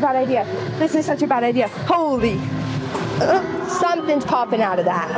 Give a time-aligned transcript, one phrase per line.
[0.00, 0.44] bad idea.
[0.78, 1.68] This is such a bad idea.
[1.68, 2.38] Holy.
[3.20, 5.08] Uh, something's popping out of that.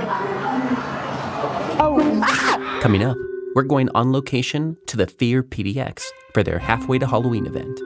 [1.80, 2.20] Oh.
[2.25, 2.80] Ah!
[2.82, 3.16] Coming up,
[3.54, 6.04] we're going on location to the Fear PDX
[6.34, 7.80] for their Halfway to Halloween event.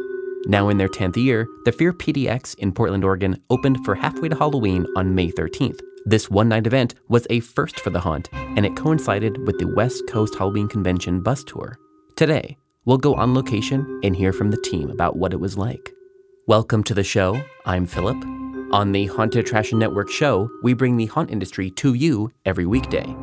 [0.46, 4.36] Now in their 10th year, the Fear PDX in Portland, Oregon opened for Halfway to
[4.36, 5.80] Halloween on May 13th.
[6.04, 9.66] This one night event was a first for the haunt, and it coincided with the
[9.66, 11.76] West Coast Halloween Convention bus tour.
[12.14, 15.95] Today, we'll go on location and hear from the team about what it was like.
[16.48, 17.42] Welcome to the show.
[17.64, 18.24] I'm Philip.
[18.70, 23.16] On the Haunted Attraction Network show, we bring the haunt industry to you every weekday.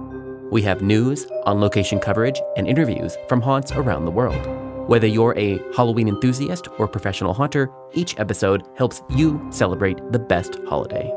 [0.51, 4.45] We have news, on location coverage, and interviews from haunts around the world.
[4.89, 10.59] Whether you're a Halloween enthusiast or professional haunter, each episode helps you celebrate the best
[10.67, 11.09] holiday.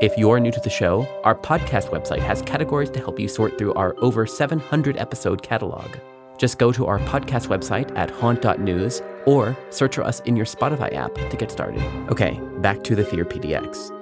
[0.00, 3.58] If you're new to the show, our podcast website has categories to help you sort
[3.58, 5.96] through our over 700 episode catalog.
[6.40, 10.94] Just go to our podcast website at haunt.news or search for us in your Spotify
[10.94, 11.82] app to get started.
[12.10, 13.94] Okay, back to the Fear PDX.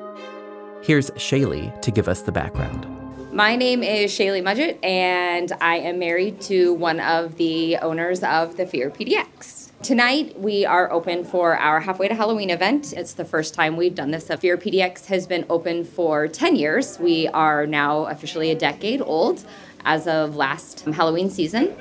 [0.84, 2.86] Here's Shaylee to give us the background.
[3.32, 8.56] My name is Shaylee Mudgett, and I am married to one of the owners of
[8.56, 9.72] the Fear PDX.
[9.82, 12.92] Tonight, we are open for our Halfway to Halloween event.
[12.92, 14.24] It's the first time we've done this.
[14.24, 16.98] The Fear PDX has been open for 10 years.
[17.00, 19.44] We are now officially a decade old
[19.84, 21.74] as of last Halloween season.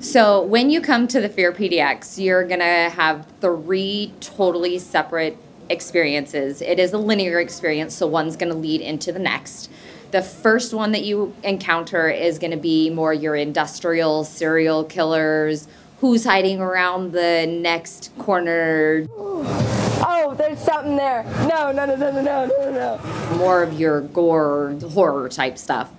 [0.00, 5.36] So, when you come to the Fear PDX, you're gonna have three totally separate
[5.68, 6.60] experiences.
[6.60, 9.70] It is a linear experience, so one's gonna lead into the next.
[10.14, 15.66] The first one that you encounter is going to be more your industrial serial killers,
[16.00, 19.08] who's hiding around the next corner.
[19.10, 21.24] Oh, there's something there.
[21.48, 23.36] No, no, no, no, no, no, no, no.
[23.38, 25.90] More of your gore, horror type stuff.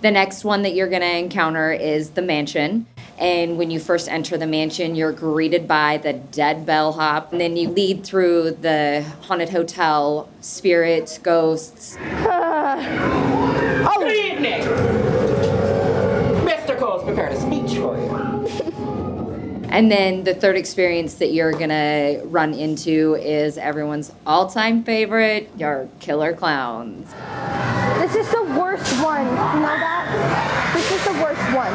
[0.00, 2.86] The next one that you're going to encounter is the mansion.
[3.18, 7.32] And when you first enter the mansion, you're greeted by the dead bellhop.
[7.32, 11.96] And then you lead through the haunted hotel, spirits, ghosts.
[11.96, 12.76] Uh,
[13.88, 13.98] oh.
[13.98, 14.60] Good evening.
[16.46, 16.78] Mr.
[16.78, 18.58] Cole's prepared a speech for you.
[19.68, 25.88] And then the third experience that you're gonna run into is everyone's all-time favorite, your
[25.98, 27.12] killer clowns.
[28.08, 29.26] This is the worst one.
[29.26, 30.72] You know that?
[30.72, 31.72] This is the worst one.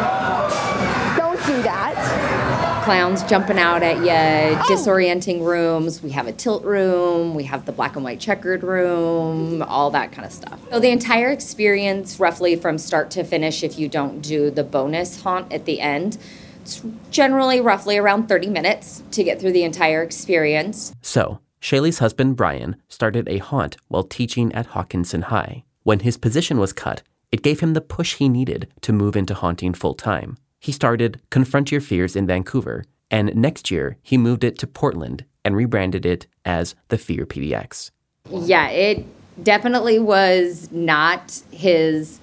[1.16, 2.82] Don't do that.
[2.86, 4.66] Clowns jumping out at you, oh.
[4.68, 6.02] disorienting rooms.
[6.02, 10.12] We have a tilt room, we have the black and white checkered room, all that
[10.12, 10.60] kind of stuff.
[10.72, 15.22] So the entire experience, roughly from start to finish, if you don't do the bonus
[15.22, 16.18] haunt at the end,
[16.64, 20.96] it's generally roughly around 30 minutes to get through the entire experience.
[21.04, 25.64] So, Shaylee's husband, Brian, started a haunt while teaching at Hockinson High.
[25.84, 29.34] When his position was cut, it gave him the push he needed to move into
[29.34, 30.38] haunting full time.
[30.60, 35.26] He started Confront Your Fears in Vancouver, and next year he moved it to Portland
[35.44, 37.92] and rebranded it as the Fear PDX.
[38.30, 39.06] Yeah, it
[39.44, 42.22] definitely was not his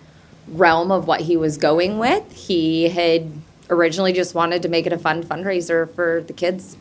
[0.48, 2.32] realm of what he was going with.
[2.32, 3.30] He had
[3.68, 6.78] originally just wanted to make it a fun fundraiser for the kids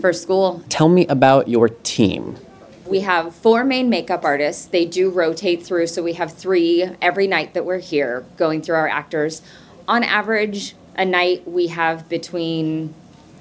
[0.00, 0.62] for school.
[0.68, 2.36] Tell me about your team.
[2.90, 4.66] We have four main makeup artists.
[4.66, 8.74] They do rotate through, so we have three every night that we're here going through
[8.74, 9.42] our actors.
[9.86, 12.92] On average, a night we have between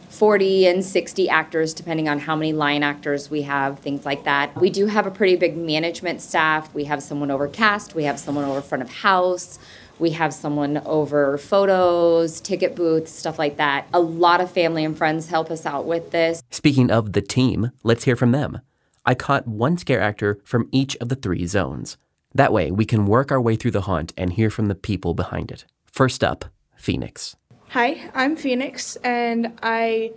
[0.10, 4.56] 40 and 60 actors, depending on how many line actors we have, things like that.
[4.56, 6.72] We do have a pretty big management staff.
[6.76, 9.58] We have someone over cast, we have someone over front of house,
[9.98, 13.88] we have someone over photos, ticket booths, stuff like that.
[13.96, 16.44] A lot of family and friends help us out with this.
[16.52, 18.62] Speaking of the team, let's hear from them.
[19.10, 21.98] I caught one scare actor from each of the three zones.
[22.36, 25.16] That way, we can work our way through the haunt and hear from the people
[25.16, 25.66] behind it.
[25.92, 27.36] First up, Phoenix.
[27.70, 30.12] Hi, I'm Phoenix, and I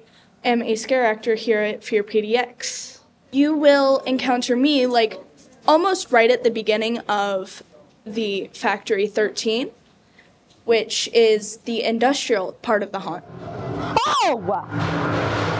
[0.44, 2.98] am a scare actor here at Fear PDX.
[3.30, 5.18] You will encounter me like
[5.66, 7.62] almost right at the beginning of
[8.04, 9.70] the Factory 13,
[10.66, 13.24] which is the industrial part of the haunt.
[14.26, 15.51] Oh!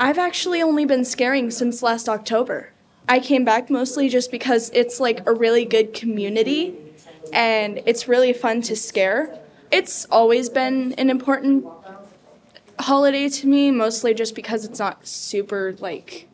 [0.00, 2.70] I've actually only been scaring since last October.
[3.08, 6.76] I came back mostly just because it's like a really good community
[7.32, 9.36] and it's really fun to scare.
[9.72, 11.66] It's always been an important
[12.78, 16.28] holiday to me, mostly just because it's not super like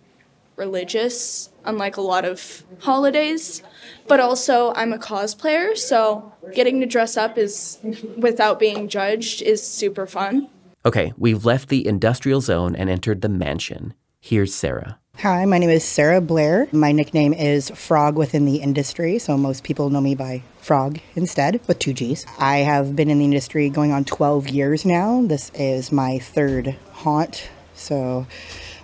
[0.56, 3.62] religious, unlike a lot of holidays.
[4.06, 7.78] But also, I'm a cosplayer, so getting to dress up is
[8.16, 10.50] without being judged is super fun.
[10.86, 13.94] Okay, we've left the industrial zone and entered the mansion.
[14.20, 14.98] Here's Sarah.
[15.16, 16.68] Hi, my name is Sarah Blair.
[16.72, 21.58] My nickname is Frog within the industry, so most people know me by Frog instead,
[21.66, 22.26] with two G's.
[22.38, 25.22] I have been in the industry going on 12 years now.
[25.24, 28.26] This is my third haunt, so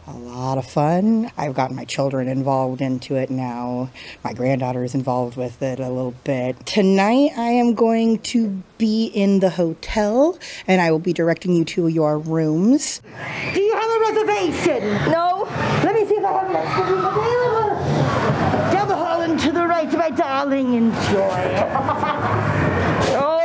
[0.06, 1.30] a lot of fun.
[1.36, 3.90] I've gotten my children involved into it now.
[4.24, 6.64] My granddaughter is involved with it a little bit.
[6.66, 11.64] Tonight, I am going to be in the hotel and I will be directing you
[11.66, 13.00] to your rooms.
[13.54, 15.10] Do you have a reservation?
[15.10, 15.46] No.
[15.84, 18.72] Let me see if I have that room available.
[18.72, 20.74] Down the hall and to the right, my darling.
[20.74, 21.66] Enjoy.
[23.12, 23.39] Oh.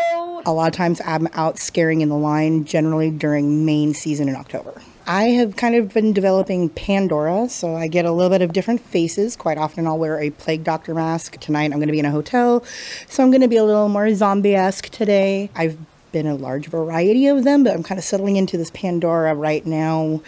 [0.48, 4.36] A lot of times I'm out scaring in the line generally during main season in
[4.36, 4.80] October.
[5.08, 8.82] I have kind of been developing Pandora, so I get a little bit of different
[8.82, 9.36] faces.
[9.36, 11.40] Quite often I'll wear a plague doctor mask.
[11.40, 12.64] Tonight I'm going to be in a hotel,
[13.08, 15.50] so I'm going to be a little more zombie esque today.
[15.56, 15.80] I've
[16.12, 19.66] been a large variety of them, but I'm kind of settling into this Pandora right
[19.66, 20.22] now,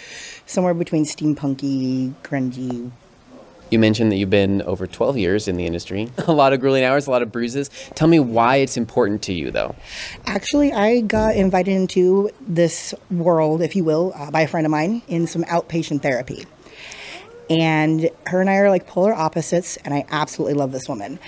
[0.48, 2.92] somewhere between steampunky, grungy,
[3.70, 6.10] You mentioned that you've been over 12 years in the industry.
[6.28, 7.70] A lot of grueling hours, a lot of bruises.
[7.96, 9.76] Tell me why it's important to you, though.
[10.26, 14.72] Actually, I got invited into this world, if you will, uh, by a friend of
[14.72, 16.46] mine in some outpatient therapy.
[17.50, 21.20] And her and I are like polar opposites, and I absolutely love this woman.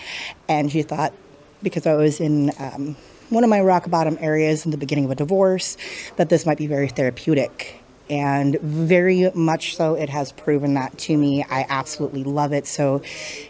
[0.47, 1.13] And she thought,
[1.61, 2.95] because I was in um,
[3.29, 5.77] one of my rock bottom areas in the beginning of a divorce,
[6.17, 7.78] that this might be very therapeutic.
[8.09, 11.43] And very much so, it has proven that to me.
[11.43, 12.65] I absolutely love it.
[12.65, 13.01] So,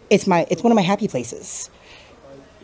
[0.10, 1.70] it's my it's one of my happy places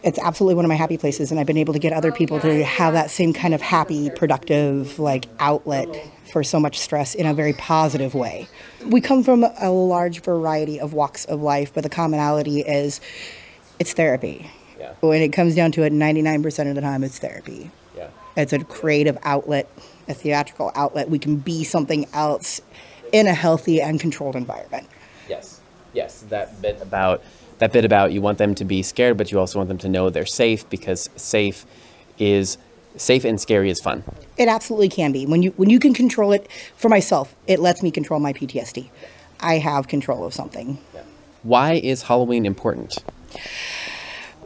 [0.04, 2.40] it's absolutely one of my happy places and i've been able to get other people
[2.40, 5.88] to have that same kind of happy productive like outlet
[6.32, 8.48] for so much stress in a very positive way
[8.86, 13.02] we come from a large variety of walks of life but the commonality is
[13.80, 14.50] it's therapy
[14.80, 14.94] Yeah.
[15.02, 18.10] when it comes down to it 99% of the time it's therapy Yeah.
[18.38, 19.68] it's a creative outlet
[20.07, 22.62] a theatrical outlet we can be something else
[23.12, 24.88] in a healthy and controlled environment
[25.28, 25.62] Yes.
[25.94, 26.24] Yes.
[26.30, 27.24] That bit about
[27.60, 29.90] that bit about you want them to be scared, but you also want them to
[29.90, 31.66] know they're safe because safe
[32.19, 32.57] is
[32.98, 34.04] safe and scary is fun.
[34.38, 35.25] It absolutely can be.
[35.25, 38.90] When you when you can control it for myself, it lets me control my PTSD.
[39.40, 40.78] I have control of something.
[41.44, 43.04] Why is Halloween important?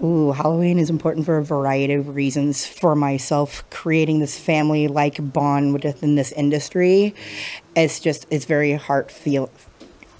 [0.01, 2.65] Ooh, Halloween is important for a variety of reasons.
[2.65, 7.13] For myself, creating this family like bond within this industry,
[7.75, 9.49] it's just it's very heart feel.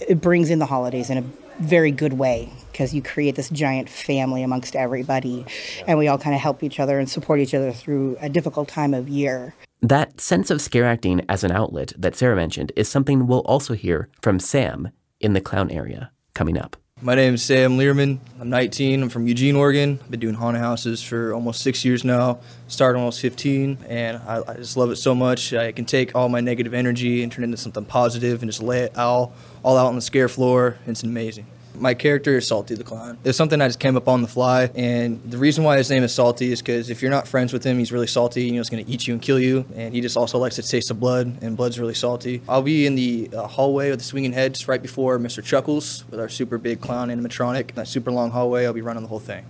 [0.06, 1.24] It brings in the holidays in a
[1.60, 5.46] very good way because you create this giant family amongst everybody,
[5.86, 8.68] and we all kind of help each other and support each other through a difficult
[8.68, 9.54] time of year.
[9.82, 13.72] That sense of scare acting as an outlet that Sarah mentioned is something we'll also
[13.72, 14.90] hear from Sam
[15.20, 16.76] in the clown area coming up.
[17.02, 18.20] My name is Sam Learman.
[18.38, 19.04] I'm 19.
[19.04, 19.98] I'm from Eugene, Oregon.
[20.02, 22.40] I've been doing haunted houses for almost six years now.
[22.68, 25.54] Started when I was 15, and I, I just love it so much.
[25.54, 28.62] I can take all my negative energy and turn it into something positive and just
[28.62, 29.32] lay it all,
[29.62, 30.76] all out on the scare floor.
[30.86, 31.46] It's amazing.
[31.74, 33.18] My character is Salty the Clown.
[33.24, 36.02] It's something I just came up on the fly, and the reason why his name
[36.02, 38.44] is Salty is because if you're not friends with him, he's really salty.
[38.44, 40.56] You know, he's going to eat you and kill you, and he just also likes
[40.56, 42.42] to taste the blood, and blood's really salty.
[42.48, 45.42] I'll be in the uh, hallway with the swinging heads right before Mr.
[45.42, 47.74] Chuckles with our super big clown animatronic.
[47.74, 49.44] That super long hallway, I'll be running the whole thing.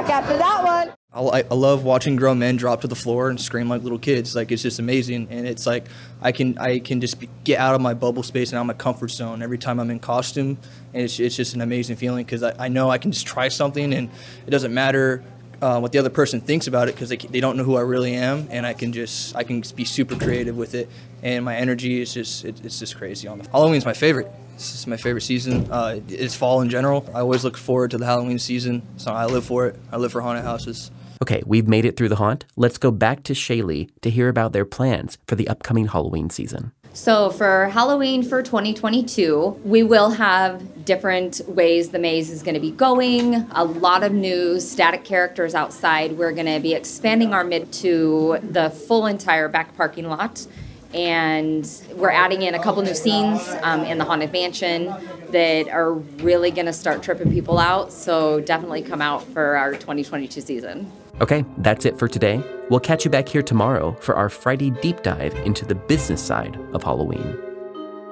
[0.00, 0.94] Attack after that one.
[1.12, 4.36] I, I love watching grown men drop to the floor and scream like little kids.
[4.36, 5.86] Like it's just amazing, and it's like
[6.22, 8.66] I can I can just be, get out of my bubble space and out of
[8.68, 10.58] my comfort zone every time I'm in costume,
[10.94, 13.48] and it's, it's just an amazing feeling because I, I know I can just try
[13.48, 14.08] something and
[14.46, 15.24] it doesn't matter
[15.62, 17.82] uh, what the other person thinks about it because they, they don't know who I
[17.82, 20.88] really am, and I can just I can be super creative with it,
[21.22, 23.28] and my energy is just it, it's just crazy.
[23.28, 24.30] On the Halloween's my favorite.
[24.54, 25.70] This is my favorite season.
[25.70, 27.08] Uh, it's fall in general.
[27.14, 29.76] I always look forward to the Halloween season, so I live for it.
[29.90, 30.90] I live for haunted houses.
[31.22, 32.44] Okay, we've made it through the haunt.
[32.56, 36.72] Let's go back to Shaylee to hear about their plans for the upcoming Halloween season.
[36.92, 42.60] So for Halloween for 2022, we will have different ways the maze is going to
[42.60, 43.34] be going.
[43.52, 46.18] A lot of new static characters outside.
[46.18, 50.44] We're going to be expanding our mid to the full entire back parking lot.
[50.92, 54.92] And we're adding in a couple new scenes um, in the Haunted Mansion
[55.30, 57.92] that are really going to start tripping people out.
[57.92, 60.90] So definitely come out for our 2022 season.
[61.20, 62.42] Okay, that's it for today.
[62.70, 66.58] We'll catch you back here tomorrow for our Friday deep dive into the business side
[66.72, 67.36] of Halloween.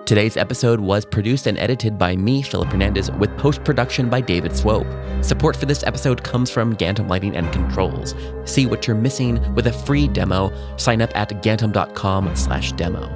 [0.04, 4.54] Today's episode was produced and edited by me, Philip Hernandez, with post production by David
[4.54, 4.86] Swope.
[5.22, 8.14] Support for this episode comes from Gantom Lighting and Controls.
[8.44, 10.52] See what you're missing with a free demo.
[10.76, 13.10] Sign up at gantom.com/slash demo.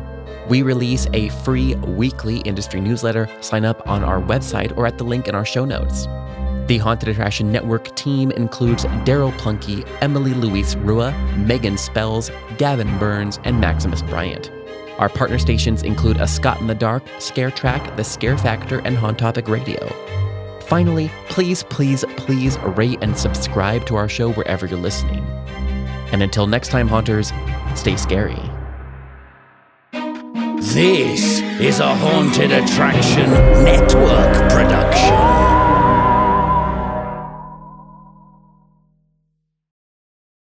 [0.49, 3.28] We release a free weekly industry newsletter.
[3.40, 6.06] Sign up on our website or at the link in our show notes.
[6.73, 13.38] The Haunted Attraction Network team includes Daryl Plunkey, Emily Louise Rua, Megan Spells, Gavin Burns,
[13.45, 14.50] and Maximus Bryant.
[14.97, 18.97] Our partner stations include A Scott in the Dark, Scare Track, The Scare Factor, and
[18.97, 19.87] Hauntopic Radio.
[20.62, 25.23] Finally, please, please, please rate and subscribe to our show wherever you're listening.
[26.11, 27.35] And until next time, Haunters,
[27.75, 28.41] stay scary.
[30.73, 33.31] This is a Haunted Attraction
[33.62, 35.41] Network production.